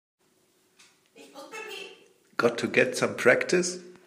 [2.37, 3.77] Got to get some practice.